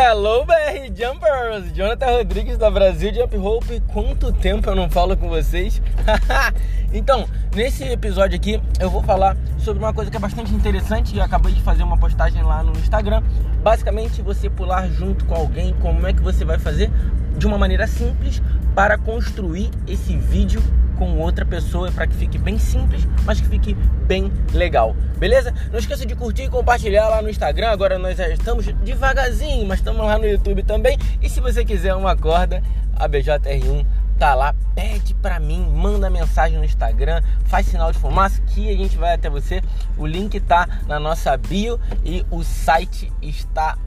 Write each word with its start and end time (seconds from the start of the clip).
Hello 0.00 0.44
BR 0.44 0.94
Jumpers! 0.94 1.74
Jonathan 1.74 2.06
Rodrigues 2.18 2.56
da 2.56 2.70
Brasil 2.70 3.12
Jump 3.12 3.36
Hope. 3.36 3.82
Quanto 3.92 4.32
tempo 4.32 4.70
eu 4.70 4.76
não 4.76 4.88
falo 4.88 5.16
com 5.16 5.28
vocês? 5.28 5.82
então, 6.94 7.28
nesse 7.52 7.82
episódio 7.82 8.36
aqui 8.36 8.62
eu 8.78 8.88
vou 8.88 9.02
falar 9.02 9.36
sobre 9.58 9.82
uma 9.82 9.92
coisa 9.92 10.08
que 10.08 10.16
é 10.16 10.20
bastante 10.20 10.54
interessante 10.54 11.16
eu 11.16 11.24
acabei 11.24 11.52
de 11.52 11.60
fazer 11.62 11.82
uma 11.82 11.98
postagem 11.98 12.44
lá 12.44 12.62
no 12.62 12.78
Instagram. 12.78 13.24
Basicamente, 13.60 14.22
você 14.22 14.48
pular 14.48 14.86
junto 14.86 15.24
com 15.24 15.34
alguém, 15.34 15.74
como 15.82 16.06
é 16.06 16.12
que 16.12 16.22
você 16.22 16.44
vai 16.44 16.60
fazer 16.60 16.92
de 17.36 17.48
uma 17.48 17.58
maneira 17.58 17.88
simples 17.88 18.40
para 18.76 18.96
construir 18.96 19.68
esse 19.88 20.16
vídeo 20.16 20.62
com 20.98 21.18
outra 21.18 21.44
pessoa 21.46 21.90
para 21.92 22.06
que 22.06 22.14
fique 22.14 22.36
bem 22.36 22.58
simples, 22.58 23.06
mas 23.24 23.40
que 23.40 23.46
fique 23.46 23.74
bem 24.06 24.30
legal. 24.52 24.94
Beleza? 25.18 25.54
Não 25.70 25.78
esqueça 25.78 26.04
de 26.04 26.14
curtir 26.14 26.42
e 26.44 26.48
compartilhar 26.48 27.08
lá 27.08 27.22
no 27.22 27.30
Instagram. 27.30 27.68
Agora 27.70 27.98
nós 27.98 28.16
já 28.16 28.28
estamos 28.28 28.66
devagarzinho, 28.66 29.66
mas 29.66 29.78
estamos 29.78 30.04
lá 30.04 30.18
no 30.18 30.26
YouTube 30.26 30.62
também. 30.64 30.98
E 31.22 31.28
se 31.28 31.40
você 31.40 31.64
quiser 31.64 31.94
uma 31.94 32.16
corda, 32.16 32.62
a 32.96 33.08
BJR1 33.08 33.86
tá 34.18 34.34
lá, 34.34 34.52
pede 34.74 35.14
pra 35.14 35.38
mim, 35.38 35.64
manda 35.72 36.10
mensagem 36.10 36.58
no 36.58 36.64
Instagram, 36.64 37.22
faz 37.44 37.66
sinal 37.66 37.92
de 37.92 37.98
fumaça 37.98 38.42
que 38.42 38.68
a 38.68 38.76
gente 38.76 38.96
vai 38.98 39.14
até 39.14 39.30
você. 39.30 39.62
O 39.96 40.04
link 40.04 40.40
tá 40.40 40.68
na 40.88 40.98
nossa 40.98 41.36
bio 41.36 41.78
e 42.04 42.26
o 42.30 42.42
site 42.42 43.12
está 43.22 43.78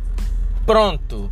pronto 0.66 1.30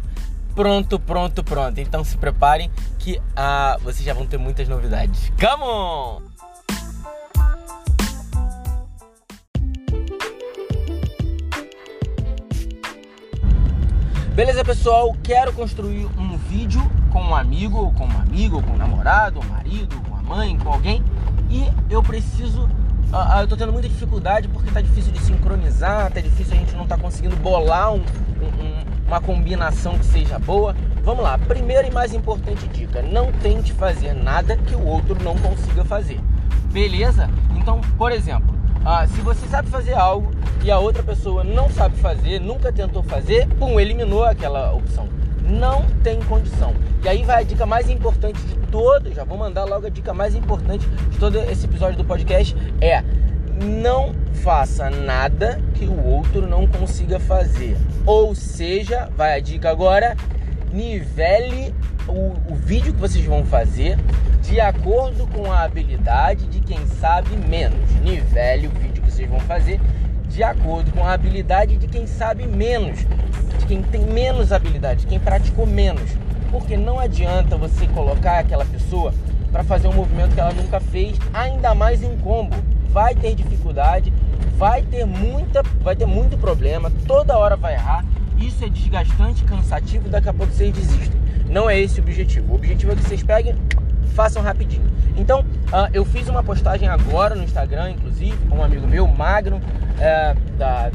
pronto, 0.56 1.00
pronto, 1.00 1.44
pronto. 1.44 1.80
Então 1.80 2.04
se 2.04 2.18
preparem 2.18 2.70
que 2.98 3.22
ah, 3.36 3.78
vocês 3.82 4.04
já 4.04 4.14
vão 4.14 4.26
ter 4.26 4.38
muitas 4.38 4.68
novidades. 4.68 5.32
Come 5.40 5.64
on! 5.64 6.30
Beleza, 14.40 14.64
pessoal? 14.64 15.14
Quero 15.22 15.52
construir 15.52 16.06
um 16.18 16.38
vídeo 16.38 16.82
com 17.12 17.22
um 17.22 17.36
amigo, 17.36 17.92
com 17.92 18.06
uma 18.06 18.22
amiga, 18.22 18.62
com 18.62 18.72
um 18.72 18.78
namorado, 18.78 19.42
um 19.42 19.44
marido, 19.44 20.00
com 20.08 20.16
a 20.16 20.22
mãe, 20.22 20.58
com 20.58 20.72
alguém. 20.72 21.04
E 21.50 21.68
eu 21.90 22.02
preciso. 22.02 22.64
Uh, 23.12 23.42
eu 23.42 23.48
tô 23.50 23.58
tendo 23.58 23.74
muita 23.74 23.90
dificuldade 23.90 24.48
porque 24.48 24.72
tá 24.72 24.80
difícil 24.80 25.12
de 25.12 25.20
sincronizar, 25.20 26.10
tá 26.10 26.22
difícil 26.22 26.54
a 26.54 26.58
gente 26.58 26.74
não 26.74 26.88
tá 26.88 26.98
conseguindo 26.98 27.36
bolar 27.36 27.92
um, 27.92 27.98
um, 27.98 28.89
uma 29.10 29.20
combinação 29.20 29.98
que 29.98 30.06
seja 30.06 30.38
boa. 30.38 30.76
Vamos 31.04 31.24
lá, 31.24 31.38
primeira 31.38 31.88
e 31.88 31.92
mais 31.92 32.14
importante 32.14 32.68
dica: 32.68 33.02
não 33.02 33.32
tente 33.32 33.74
fazer 33.74 34.14
nada 34.14 34.56
que 34.56 34.76
o 34.76 34.86
outro 34.86 35.18
não 35.24 35.36
consiga 35.38 35.84
fazer. 35.84 36.20
Beleza? 36.72 37.28
Então, 37.58 37.82
por 37.98 38.12
exemplo, 38.12 38.56
ah, 38.86 39.08
se 39.08 39.20
você 39.22 39.48
sabe 39.48 39.68
fazer 39.70 39.96
algo 39.96 40.32
e 40.64 40.70
a 40.70 40.78
outra 40.78 41.02
pessoa 41.02 41.44
não 41.44 41.70
sabe 41.70 41.98
fazer, 41.98 42.40
nunca 42.40 42.72
tentou 42.72 43.02
fazer, 43.02 43.48
pum, 43.56 43.80
eliminou 43.80 44.24
aquela 44.24 44.72
opção. 44.74 45.10
Não 45.42 45.84
tem 46.04 46.20
condição. 46.22 46.76
E 47.04 47.10
aí 47.10 47.24
vai 47.24 47.42
a 47.42 47.44
dica 47.44 47.66
mais 47.66 47.90
importante 47.90 48.40
de 48.44 48.56
todo, 48.68 49.12
já 49.12 49.24
vou 49.24 49.38
mandar 49.38 49.66
logo 49.66 49.88
a 49.88 49.90
dica 49.90 50.14
mais 50.14 50.36
importante 50.36 50.86
de 50.88 51.18
todo 51.18 51.40
esse 51.40 51.66
episódio 51.66 51.98
do 51.98 52.06
podcast 52.06 52.56
é 52.80 53.04
não 53.64 54.14
faça 54.44 54.90
nada 54.90 55.62
que 55.74 55.86
o 55.86 56.06
outro 56.06 56.48
não 56.48 56.66
consiga 56.66 57.20
fazer. 57.20 57.78
Ou 58.06 58.34
seja, 58.34 59.10
vai 59.16 59.38
a 59.38 59.40
dica 59.40 59.70
agora, 59.70 60.16
nivele 60.72 61.74
o, 62.08 62.34
o 62.52 62.56
vídeo 62.56 62.94
que 62.94 63.00
vocês 63.00 63.24
vão 63.26 63.46
fazer 63.46 63.98
de 64.42 64.60
acordo 64.60 65.28
com 65.28 65.52
a 65.52 65.64
habilidade 65.64 66.48
de 66.48 66.60
quem 66.60 66.86
sabe 66.88 67.36
menos. 67.36 67.90
Nivele 68.02 68.68
o 68.68 68.72
vídeo 68.72 69.04
que 69.04 69.12
vocês 69.12 69.30
vão 69.30 69.40
fazer 69.42 69.80
de 70.28 70.44
acordo 70.44 70.92
com 70.92 71.04
a 71.04 71.14
habilidade 71.14 71.78
de 71.78 71.88
quem 71.88 72.08
sabe 72.08 72.46
menos, 72.46 73.00
de 73.60 73.66
quem 73.68 73.82
tem 73.82 74.02
menos 74.02 74.52
habilidade, 74.52 75.06
quem 75.06 75.20
praticou 75.20 75.66
menos. 75.66 76.10
Porque 76.50 76.78
não 76.78 77.00
adianta 77.00 77.58
você 77.58 77.86
colocar 77.88 78.40
aquela 78.40 78.66
pessoa 78.66 79.14
para 79.52 79.64
fazer 79.64 79.88
um 79.88 79.94
movimento 79.94 80.34
que 80.34 80.40
ela 80.40 80.54
nunca 80.54 80.80
fez, 80.80 81.18
ainda 81.34 81.76
mais 81.76 82.02
em 82.02 82.16
combo 82.18 82.56
vai 82.90 83.14
ter 83.14 83.36
dificuldade, 83.36 84.12
vai 84.60 84.82
ter 84.82 85.06
muita, 85.06 85.64
vai 85.82 85.96
ter 85.96 86.06
muito 86.06 86.38
problema, 86.38 86.92
toda 87.08 87.38
hora 87.38 87.56
vai 87.56 87.76
errar. 87.76 88.04
Isso 88.38 88.66
é 88.66 88.70
desgastante, 88.70 89.42
cansativo 89.46 90.10
daqui 90.10 90.28
a 90.28 90.34
pouco 90.34 90.52
vocês 90.52 90.74
desistem. 90.74 91.20
Não 91.50 91.70
é 91.70 91.80
esse 91.80 92.02
o 92.02 92.04
objetivo. 92.04 92.52
O 92.52 92.56
objetivo 92.56 92.92
é 92.92 92.96
que 92.96 93.02
vocês 93.02 93.24
peguem, 93.24 93.56
façam 94.14 94.44
rapidinho. 94.44 94.84
Então, 95.16 95.40
uh, 95.40 95.90
eu 95.94 96.04
fiz 96.04 96.28
uma 96.28 96.44
postagem 96.44 96.90
agora 96.90 97.36
no 97.36 97.44
Instagram, 97.44 97.92
inclusive, 97.92 98.36
com 98.50 98.58
um 98.58 98.64
amigo 98.64 98.86
meu, 98.86 99.08
Magno, 99.08 99.62
é, 99.98 100.36
da, 100.58 100.92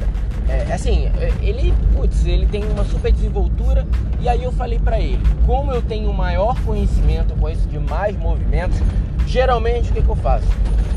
é, 0.49 0.73
assim, 0.73 1.11
é, 1.19 1.33
ele, 1.41 1.75
putz, 1.95 2.27
ele 2.27 2.47
tem 2.47 2.65
uma 2.65 2.85
super 2.85 3.11
desenvoltura 3.11 3.87
e 4.21 4.29
aí 4.29 4.45
eu 4.45 4.53
falei 4.53 4.79
para 4.79 5.01
ele, 5.01 5.23
como 5.47 5.73
eu 5.73 5.81
tenho 5.81 6.13
maior 6.13 6.59
conhecimento, 6.61 7.35
conheço 7.35 7.67
de 7.69 7.79
mais 7.79 8.17
movimentos, 8.17 8.79
geralmente 9.27 9.91
o 9.91 9.95
que, 9.95 10.03
que 10.03 10.09
eu 10.09 10.17
faço? 10.17 10.47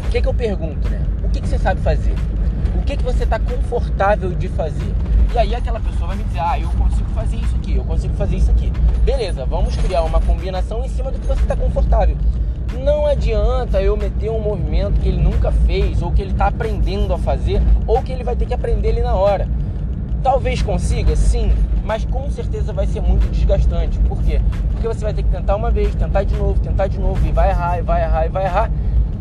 O 0.06 0.10
que, 0.10 0.22
que 0.22 0.28
eu 0.28 0.34
pergunto, 0.34 0.90
né? 0.90 1.02
O 1.24 1.30
que, 1.30 1.42
que 1.42 1.48
você 1.48 1.58
sabe 1.58 1.82
fazer? 1.82 2.14
Você 3.08 3.24
está 3.24 3.40
confortável 3.40 4.32
de 4.32 4.50
fazer? 4.50 4.94
E 5.34 5.38
aí 5.38 5.56
aquela 5.56 5.80
pessoa 5.80 6.08
vai 6.08 6.18
me 6.18 6.26
dizer, 6.26 6.42
ah, 6.42 6.60
eu 6.60 6.68
consigo 6.72 7.10
fazer 7.12 7.38
isso 7.38 7.56
aqui, 7.56 7.74
eu 7.74 7.86
consigo 7.86 8.14
fazer 8.16 8.36
isso 8.36 8.52
aqui. 8.52 8.70
Beleza, 9.06 9.46
vamos 9.46 9.78
criar 9.78 10.04
uma 10.04 10.20
combinação 10.20 10.84
em 10.84 10.90
cima 10.90 11.10
do 11.10 11.18
que 11.18 11.26
você 11.26 11.42
está 11.42 11.56
confortável. 11.56 12.18
Não 12.84 13.06
adianta 13.06 13.82
eu 13.82 13.96
meter 13.96 14.30
um 14.30 14.42
movimento 14.42 15.00
que 15.00 15.08
ele 15.08 15.22
nunca 15.22 15.54
fez, 15.54 16.02
ou 16.02 16.12
que 16.12 16.22
ele 16.22 16.32
está 16.32 16.48
aprendendo 16.48 17.14
a 17.14 17.18
fazer, 17.18 17.62
ou 17.88 18.04
que 18.04 18.12
ele 18.12 18.26
vai 18.26 18.36
ter 18.36 18.46
que 18.46 18.54
aprender 18.54 18.90
ali 18.90 19.02
na 19.02 19.16
hora. 19.16 19.48
Talvez 20.22 20.62
consiga, 20.62 21.16
sim, 21.16 21.54
mas 21.86 22.04
com 22.04 22.30
certeza 22.30 22.74
vai 22.74 22.88
ser 22.88 23.02
muito 23.02 23.26
desgastante. 23.32 23.98
Por 24.00 24.22
quê? 24.22 24.42
Porque 24.74 24.86
você 24.86 25.00
vai 25.00 25.14
ter 25.14 25.24
que 25.24 25.30
tentar 25.30 25.56
uma 25.56 25.72
vez, 25.72 25.96
tentar 25.96 26.24
de 26.24 26.36
novo, 26.36 26.60
tentar 26.60 26.88
de 26.88 27.00
novo, 27.00 27.26
e 27.26 27.32
vai 27.32 27.52
errar, 27.52 27.80
e 27.80 27.82
vai 27.82 28.04
errar, 28.04 28.26
e 28.26 28.30
vai 28.30 28.44
errar 28.44 28.70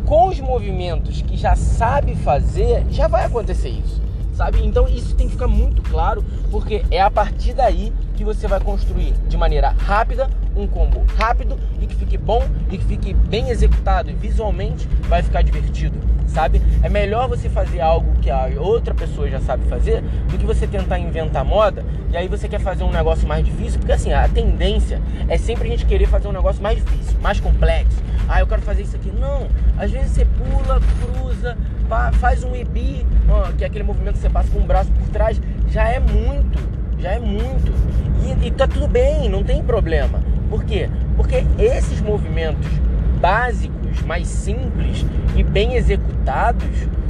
com 0.07 0.29
os 0.29 0.39
movimentos 0.39 1.21
que 1.21 1.35
já 1.35 1.53
sabe 1.55 2.15
fazer, 2.15 2.85
já 2.89 3.09
vai 3.09 3.25
acontecer 3.25 3.67
isso, 3.67 4.01
sabe? 4.37 4.63
Então 4.63 4.87
isso 4.87 5.15
tem 5.15 5.25
que 5.25 5.33
ficar 5.33 5.47
muito 5.47 5.81
claro, 5.81 6.23
porque 6.51 6.85
é 6.91 7.01
a 7.01 7.09
partir 7.09 7.53
daí 7.53 7.91
que 8.15 8.23
você 8.23 8.47
vai 8.47 8.59
construir 8.59 9.13
de 9.27 9.35
maneira 9.35 9.69
rápida 9.69 10.29
um 10.55 10.67
combo 10.67 11.03
rápido 11.17 11.57
e 11.81 11.87
que 11.87 11.95
fique 11.95 12.17
bom 12.17 12.43
e 12.71 12.77
que 12.77 12.85
fique 12.85 13.13
bem 13.13 13.49
executado 13.49 14.09
e 14.09 14.13
visualmente 14.13 14.87
vai 15.07 15.21
ficar 15.21 15.41
divertido, 15.41 15.99
sabe? 16.27 16.61
É 16.81 16.89
melhor 16.89 17.27
você 17.27 17.49
fazer 17.49 17.81
algo 17.81 18.11
que 18.21 18.29
a 18.29 18.49
outra 18.57 18.93
pessoa 18.93 19.29
já 19.29 19.39
sabe 19.39 19.67
fazer 19.67 20.01
do 20.01 20.37
que 20.37 20.45
você 20.45 20.65
tentar 20.65 20.99
inventar 20.99 21.43
moda 21.43 21.83
e 22.11 22.17
aí 22.17 22.27
você 22.27 22.47
quer 22.47 22.59
fazer 22.59 22.83
um 22.83 22.91
negócio 22.91 23.27
mais 23.27 23.45
difícil, 23.45 23.79
porque 23.79 23.91
assim, 23.91 24.13
a 24.13 24.27
tendência 24.27 25.01
é 25.27 25.37
sempre 25.37 25.67
a 25.67 25.71
gente 25.71 25.85
querer 25.85 26.07
fazer 26.07 26.27
um 26.27 26.31
negócio 26.31 26.61
mais 26.61 26.77
difícil, 26.83 27.19
mais 27.21 27.39
complexo. 27.39 27.97
Ah, 28.29 28.41
eu 28.41 28.47
quero 28.47 28.61
fazer 28.61 28.81
isso 28.81 28.95
aqui. 28.95 29.09
Não, 29.09 29.47
às 29.77 29.89
vezes 29.89 30.11
você 30.11 30.25
pula, 30.25 30.81
cruza, 30.99 31.57
faz 32.19 32.43
um 32.43 32.55
EB, 32.55 33.05
que 33.57 33.63
é 33.63 33.67
aquele 33.67 33.83
movimento 33.83 34.15
que 34.15 34.21
você 34.21 34.29
passa 34.29 34.49
com 34.51 34.59
o 34.59 34.63
braço 34.63 34.91
por 34.91 35.07
trás, 35.09 35.41
já 35.69 35.89
é 35.89 35.99
muito, 35.99 36.59
já 36.99 37.11
é 37.11 37.19
muito. 37.19 37.71
E, 38.23 38.47
e 38.47 38.51
tá 38.51 38.67
tudo 38.67 38.87
bem, 38.87 39.29
não 39.29 39.43
tem 39.43 39.63
problema. 39.63 40.21
Por 40.49 40.63
quê? 40.63 40.89
Porque 41.15 41.43
esses 41.57 42.01
movimentos 42.01 42.69
básicos, 43.19 44.01
mais 44.03 44.27
simples 44.27 45.05
e 45.35 45.43
bem 45.43 45.75
executados 45.75 46.67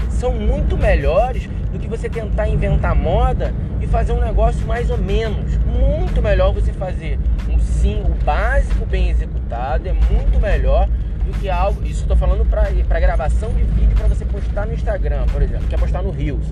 são 0.09 0.31
muito 0.33 0.77
melhores 0.77 1.47
do 1.71 1.77
que 1.77 1.87
você 1.87 2.09
tentar 2.09 2.47
inventar 2.47 2.95
moda 2.95 3.53
e 3.81 3.87
fazer 3.87 4.13
um 4.13 4.19
negócio 4.19 4.65
mais 4.65 4.89
ou 4.89 4.97
menos. 4.97 5.57
Muito 5.57 6.21
melhor 6.21 6.53
você 6.53 6.73
fazer 6.73 7.19
um 7.49 7.59
sim, 7.59 8.01
o 8.03 8.25
básico 8.25 8.85
bem 8.85 9.09
executado 9.09 9.87
é 9.87 9.93
muito 9.93 10.39
melhor 10.39 10.89
do 11.27 11.39
que 11.39 11.49
algo. 11.49 11.85
Isso 11.85 12.03
eu 12.03 12.07
tô 12.07 12.15
falando 12.15 12.45
para 12.45 12.99
gravação 12.99 13.49
de 13.49 13.63
vídeo 13.63 13.95
para 13.95 14.07
você 14.07 14.25
postar 14.25 14.65
no 14.65 14.73
Instagram, 14.73 15.25
por 15.27 15.41
exemplo, 15.41 15.67
quer 15.67 15.79
postar 15.79 16.01
no 16.01 16.11
Reels. 16.11 16.45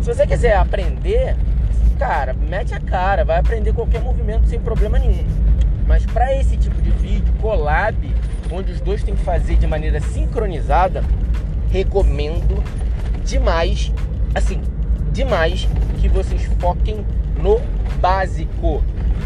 Se 0.00 0.14
você 0.14 0.26
quiser 0.26 0.56
aprender, 0.56 1.36
cara, 1.98 2.34
mete 2.34 2.74
a 2.74 2.80
cara, 2.80 3.24
vai 3.24 3.38
aprender 3.38 3.72
qualquer 3.72 4.00
movimento 4.00 4.46
sem 4.48 4.60
problema 4.60 4.98
nenhum. 4.98 5.24
Mas 5.86 6.04
para 6.04 6.34
esse 6.34 6.56
tipo 6.56 6.80
de 6.82 6.90
vídeo, 6.90 7.32
collab, 7.40 7.96
onde 8.52 8.72
os 8.72 8.80
dois 8.80 9.02
têm 9.02 9.14
que 9.14 9.22
fazer 9.22 9.56
de 9.56 9.66
maneira 9.66 10.00
sincronizada, 10.00 11.02
recomendo 11.70 12.62
demais, 13.24 13.92
assim, 14.34 14.60
demais 15.12 15.68
que 15.98 16.08
vocês 16.08 16.44
foquem 16.58 17.04
no 17.40 17.60
básico. 18.00 18.82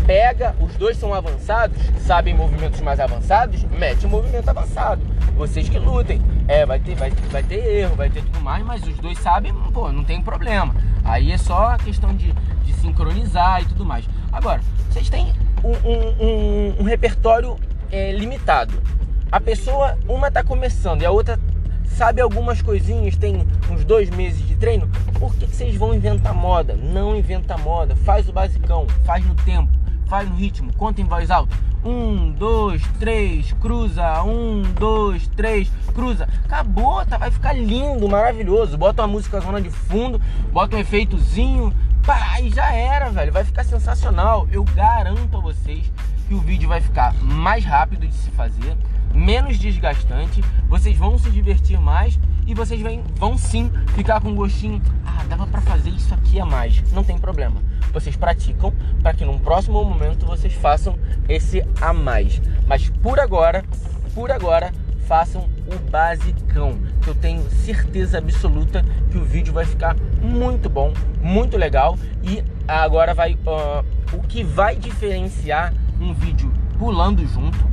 Pega, 0.06 0.54
os 0.60 0.75
dois 0.75 0.96
são 0.96 1.14
avançados, 1.14 1.78
sabem 2.00 2.34
movimentos 2.34 2.81
mais 2.81 2.99
avançados, 2.99 3.62
mete 3.64 4.04
um 4.04 4.10
movimento 4.10 4.49
avançado. 4.49 5.00
Vocês 5.37 5.69
que 5.69 5.78
lutem. 5.78 6.20
É, 6.49 6.66
vai 6.66 6.81
ter, 6.81 6.96
vai, 6.96 7.10
vai 7.10 7.43
ter 7.43 7.64
erro, 7.64 7.94
vai 7.94 8.10
ter 8.10 8.20
tudo 8.22 8.40
mais, 8.40 8.64
mas 8.64 8.82
os 8.82 8.96
dois 8.99 9.16
sabem, 9.19 9.54
pô, 9.72 9.93
não 9.93 10.02
tem 10.02 10.20
problema. 10.20 10.75
Aí 11.04 11.31
é 11.31 11.38
só 11.38 11.76
questão 11.78 12.14
de, 12.14 12.32
de 12.64 12.72
sincronizar 12.75 13.62
e 13.62 13.66
tudo 13.66 13.84
mais. 13.84 14.04
Agora, 14.32 14.60
vocês 14.90 15.08
têm 15.08 15.32
um, 15.62 15.70
um, 15.70 16.26
um, 16.26 16.75
um 16.81 16.82
repertório 16.82 17.56
é, 17.90 18.10
limitado. 18.12 18.75
A 19.31 19.40
pessoa, 19.40 19.96
uma 20.08 20.28
está 20.28 20.43
começando 20.43 21.02
e 21.02 21.06
a 21.06 21.10
outra 21.10 21.38
sabe 21.84 22.20
algumas 22.20 22.60
coisinhas, 22.60 23.16
tem 23.16 23.46
uns 23.70 23.84
dois 23.84 24.10
meses 24.10 24.46
de 24.46 24.56
treino. 24.56 24.90
Por 25.19 25.34
que, 25.37 25.46
que 25.46 25.55
vocês 25.55 25.76
vão 25.76 25.94
inventar 25.94 26.34
moda? 26.34 26.75
Não 26.75 27.16
inventa 27.16 27.56
moda, 27.56 27.94
faz 27.94 28.28
o 28.28 28.32
basicão, 28.32 28.87
faz 29.05 29.25
no 29.25 29.34
tempo 29.37 29.81
vai 30.12 30.26
no 30.26 30.34
ritmo, 30.34 30.70
conta 30.74 31.00
em 31.00 31.06
voz 31.06 31.30
alta. 31.30 31.56
Um, 31.82 32.32
dois, 32.32 32.82
três, 33.00 33.50
cruza. 33.54 34.22
Um, 34.22 34.60
dois, 34.78 35.26
três, 35.28 35.72
cruza. 35.94 36.28
Acabou, 36.44 37.02
tá? 37.06 37.16
Vai 37.16 37.30
ficar 37.30 37.54
lindo, 37.54 38.06
maravilhoso. 38.06 38.76
Bota 38.76 39.00
uma 39.00 39.08
música 39.08 39.40
zona 39.40 39.58
de 39.58 39.70
fundo, 39.70 40.20
bota 40.52 40.76
um 40.76 40.78
efeitozinho. 40.78 41.72
Pá, 42.04 42.38
e 42.42 42.50
já 42.50 42.70
era, 42.74 43.08
velho. 43.08 43.32
Vai 43.32 43.42
ficar 43.42 43.64
sensacional. 43.64 44.46
Eu 44.52 44.64
garanto 44.64 45.38
a 45.38 45.40
vocês 45.40 45.90
que 46.28 46.34
o 46.34 46.40
vídeo 46.40 46.68
vai 46.68 46.82
ficar 46.82 47.14
mais 47.14 47.64
rápido 47.64 48.06
de 48.06 48.12
se 48.12 48.30
fazer, 48.32 48.76
menos 49.14 49.58
desgastante. 49.58 50.42
Vocês 50.68 50.96
vão 50.96 51.18
se 51.18 51.30
divertir 51.30 51.80
mais 51.80 52.18
e 52.46 52.54
vocês 52.54 52.80
vão, 53.18 53.38
sim 53.38 53.70
ficar 53.94 54.20
com 54.20 54.30
um 54.30 54.34
gostinho. 54.34 54.80
Ah, 55.04 55.24
dava 55.28 55.46
para 55.46 55.60
fazer 55.60 55.90
isso 55.90 56.12
aqui 56.14 56.40
a 56.40 56.46
mais. 56.46 56.82
Não 56.92 57.04
tem 57.04 57.18
problema 57.18 57.60
vocês 57.92 58.16
praticam 58.16 58.72
para 59.02 59.12
que 59.12 59.24
num 59.24 59.38
próximo 59.38 59.84
momento 59.84 60.26
vocês 60.26 60.54
façam 60.54 60.98
esse 61.28 61.62
a 61.80 61.92
mais. 61.92 62.40
Mas 62.66 62.88
por 62.88 63.20
agora, 63.20 63.62
por 64.14 64.30
agora, 64.30 64.72
façam 65.06 65.48
o 65.66 65.90
basicão, 65.90 66.78
que 67.02 67.08
eu 67.08 67.14
tenho 67.14 67.42
certeza 67.50 68.18
absoluta 68.18 68.84
que 69.10 69.18
o 69.18 69.24
vídeo 69.24 69.52
vai 69.52 69.64
ficar 69.64 69.94
muito 70.20 70.68
bom, 70.68 70.92
muito 71.20 71.56
legal 71.56 71.98
e 72.22 72.42
agora 72.66 73.12
vai 73.12 73.34
uh, 73.34 73.84
o 74.16 74.22
que 74.22 74.42
vai 74.42 74.76
diferenciar 74.76 75.74
um 76.00 76.14
vídeo 76.14 76.52
pulando 76.78 77.26
junto 77.26 77.71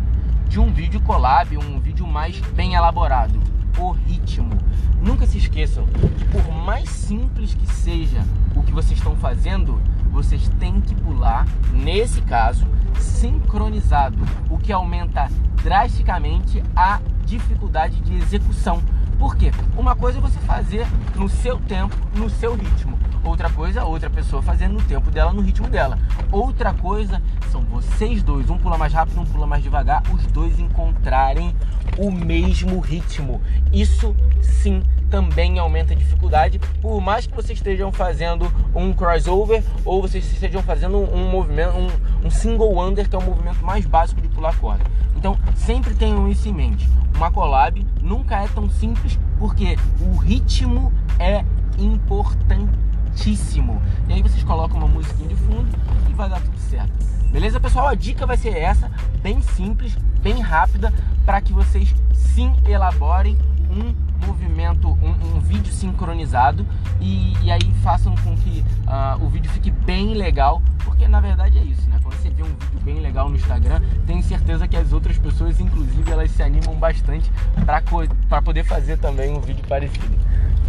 de 0.50 0.60
um 0.60 0.74
vídeo 0.74 1.00
collab, 1.02 1.56
um 1.60 1.80
vídeo 1.80 2.08
mais 2.08 2.40
bem 2.56 2.74
elaborado, 2.74 3.40
o 3.78 3.92
ritmo. 3.92 4.58
Nunca 5.00 5.28
se 5.28 5.38
esqueçam 5.38 5.86
que 5.86 6.26
por 6.26 6.52
mais 6.52 6.90
simples 6.90 7.54
que 7.54 7.68
seja 7.68 8.26
o 8.56 8.64
que 8.64 8.72
vocês 8.72 8.98
estão 8.98 9.16
fazendo, 9.16 9.80
vocês 10.12 10.50
têm 10.60 10.82
que 10.82 10.96
pular, 10.96 11.46
nesse 11.72 12.20
caso, 12.22 12.66
sincronizado, 12.98 14.18
o 14.50 14.58
que 14.58 14.74
aumenta 14.74 15.30
drasticamente 15.64 16.64
a 16.76 17.00
dificuldade 17.26 18.02
de 18.02 18.16
execução. 18.16 18.82
Por 19.20 19.36
quê? 19.36 19.52
Uma 19.78 19.98
coisa 19.98 20.18
é 20.18 20.22
você 20.22 20.40
fazer 20.40 20.88
no 21.14 21.28
seu 21.28 21.60
tempo, 21.60 21.94
no 22.16 22.30
seu 22.30 22.56
ritmo. 22.56 22.98
Outra 23.22 23.50
coisa, 23.50 23.84
outra 23.84 24.10
pessoa 24.10 24.42
fazendo 24.42 24.76
no 24.76 24.82
tempo 24.82 25.12
dela, 25.12 25.34
no 25.34 25.42
ritmo 25.42 25.68
dela. 25.68 26.00
Outra 26.32 26.74
coisa 26.74 27.22
são 27.52 27.62
vocês 27.66 28.24
dois, 28.24 28.50
um 28.50 28.58
pula 28.58 28.78
mais 28.78 28.94
rápido, 28.94 29.20
um 29.20 29.26
pula 29.26 29.46
mais 29.46 29.62
devagar, 29.62 30.02
os 30.14 30.26
dois 30.28 30.58
encontrarem 30.58 31.54
o 31.98 32.10
mesmo 32.10 32.80
ritmo. 32.80 33.42
Isso 33.74 34.16
sim 34.42 34.82
também 35.10 35.60
aumenta 35.60 35.94
a 35.94 35.96
dificuldade, 35.96 36.60
por 36.82 37.02
mais 37.02 37.26
que 37.26 37.36
vocês 37.36 37.58
estejam 37.58 37.92
fazendo 37.92 38.52
um 38.74 38.94
crossover 38.94 39.64
ou 39.84 40.02
vocês 40.02 40.32
estejam 40.32 40.62
fazendo 40.62 40.98
um 40.98 41.30
movimento, 41.30 41.74
um, 41.76 42.28
um 42.28 42.30
single 42.30 42.80
under, 42.80 43.10
que 43.10 43.16
é 43.16 43.20
o 43.20 43.24
movimento 43.24 43.64
mais 43.64 43.86
básico 43.86 44.22
de 44.22 44.28
pular 44.28 44.56
corda. 44.58 44.84
Então, 45.16 45.38
sempre 45.56 45.94
tenham 45.96 46.30
isso 46.30 46.48
em 46.48 46.54
mente. 46.54 46.88
Uma 47.16 47.32
collab 47.32 47.86
nunca 48.02 48.38
é 48.38 48.48
tão 48.48 48.70
simples 48.70 49.20
porque 49.38 49.78
o 50.00 50.16
ritmo 50.18 50.94
é 51.18 51.44
importantíssimo. 51.78 53.82
E 54.08 54.14
aí 54.14 54.22
vocês 54.22 54.44
colocam 54.44 54.78
uma 54.78 54.88
musiquinha 54.88 55.30
de 55.30 55.36
fundo 55.36 55.68
e 56.10 56.14
vai 56.14 56.30
dar 56.30 56.40
tudo 56.40 56.58
certo. 56.58 56.92
Beleza, 57.32 57.60
pessoal? 57.60 57.88
A 57.88 57.96
dica 57.96 58.26
vai 58.26 58.38
ser 58.38 58.58
essa, 58.58 58.90
bem 59.22 59.42
simples, 59.42 59.96
bem 60.22 60.42
rápida, 60.42 60.94
para 61.26 61.42
que 61.42 61.54
vocês 61.54 61.94
sim 62.14 62.54
elaborem 62.66 63.38
um 63.70 64.09
movimento, 64.30 64.88
um, 65.02 65.38
um 65.38 65.40
vídeo 65.40 65.72
sincronizado 65.74 66.66
e, 67.02 67.34
e, 67.44 67.52
aí 67.52 67.74
façam 67.84 68.16
com 68.18 68.36
que 68.36 68.64
uh, 68.88 69.24
o 69.24 69.28
vídeo 69.28 69.50
fique 69.52 69.72
bem 69.72 70.14
legal, 70.14 70.62
porque 70.84 71.08
na 71.08 71.20
verdade 71.20 71.58
é 71.58 71.64
isso, 71.64 71.90
né? 71.90 72.00
Quando 72.02 72.16
você 72.16 72.30
vê 72.30 72.44
um 72.44 72.46
vídeo 72.46 72.80
bem 72.84 73.00
legal 73.00 73.30
no 73.30 73.36
Instagram, 73.36 73.82
tenho 74.06 74.22
certeza 74.22 74.68
que 74.68 74.78
as 74.78 74.94
outras 74.94 75.18
pessoas, 75.18 75.60
inclusive, 75.60 76.12
elas 76.12 76.30
se 76.32 76.44
animam 76.44 76.76
bastante 76.76 77.32
para 77.66 78.42
poder 78.42 78.64
fazer 78.64 78.98
também 78.98 79.36
um 79.36 79.42
vídeo 79.42 79.66
parecido. 79.68 80.18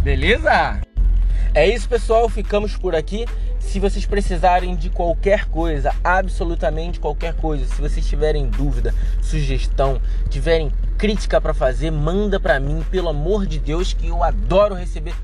Beleza? 0.01 0.81
É 1.53 1.67
isso, 1.67 1.87
pessoal. 1.87 2.27
Ficamos 2.29 2.75
por 2.75 2.95
aqui. 2.95 3.25
Se 3.61 3.79
vocês 3.79 4.05
precisarem 4.05 4.75
de 4.75 4.89
qualquer 4.89 5.45
coisa, 5.45 5.95
absolutamente 6.03 6.99
qualquer 6.99 7.33
coisa, 7.35 7.65
se 7.65 7.79
vocês 7.79 8.05
tiverem 8.05 8.49
dúvida, 8.49 8.93
sugestão, 9.21 10.01
tiverem 10.29 10.71
crítica 10.97 11.39
para 11.39 11.53
fazer, 11.53 11.89
manda 11.89 12.37
para 12.37 12.59
mim, 12.59 12.83
pelo 12.91 13.07
amor 13.07 13.45
de 13.45 13.59
Deus, 13.59 13.93
que 13.93 14.07
eu 14.07 14.23
adoro 14.23 14.75
receber 14.75 15.15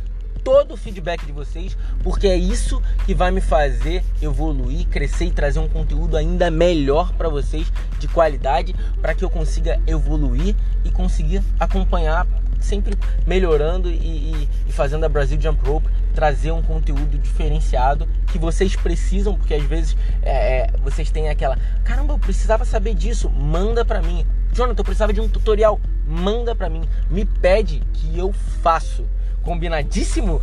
todo 0.45 0.75
o 0.75 0.78
feedback 0.78 1.25
de 1.25 1.34
vocês, 1.34 1.78
porque 2.01 2.25
é 2.25 2.38
isso 2.38 2.81
que 3.06 3.13
vai 3.13 3.31
me 3.31 3.42
fazer 3.42 4.01
evoluir, 4.22 4.88
crescer 4.88 5.25
e 5.25 5.31
trazer 5.31 5.60
um 5.60 5.68
conteúdo 5.68 6.16
ainda 6.16 6.50
melhor 6.50 7.12
para 7.13 7.28
vocês, 7.28 7.69
de 8.00 8.07
qualidade, 8.07 8.74
para 9.01 9.13
que 9.13 9.25
eu 9.25 9.30
consiga 9.30 9.78
evoluir 9.86 10.56
e 10.86 10.90
conseguir 10.90 11.44
acompanhar 11.60 12.25
sempre 12.59 12.98
melhorando 13.25 13.89
e, 13.89 13.95
e, 13.95 14.50
e, 14.68 14.71
fazendo 14.71 15.06
a 15.06 15.09
Brasil 15.09 15.39
Jump 15.39 15.68
Rope 15.68 15.89
trazer 16.13 16.51
um 16.51 16.62
conteúdo 16.62 17.18
diferenciado 17.18 18.07
que 18.27 18.39
vocês 18.39 18.75
precisam, 18.75 19.36
porque 19.36 19.54
às 19.54 19.63
vezes 19.63 19.95
é, 20.21 20.62
é 20.62 20.71
vocês 20.83 21.12
têm 21.12 21.30
aquela, 21.30 21.57
caramba, 21.83 22.13
eu 22.13 22.19
precisava 22.19 22.65
saber 22.65 22.94
disso, 22.94 23.30
manda 23.30 23.86
para 23.86 24.01
mim. 24.01 24.25
Jonathan, 24.51 24.81
eu 24.81 24.86
precisava 24.86 25.13
de 25.13 25.21
um 25.21 25.30
tutorial, 25.30 25.80
manda 26.07 26.56
para 26.56 26.69
mim, 26.69 26.81
me 27.09 27.25
pede 27.25 27.81
que 27.94 28.18
eu 28.18 28.33
faço. 28.62 29.06
Combinadíssimo? 29.44 30.42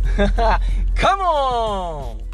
Come 0.99 1.21
on! 1.21 2.24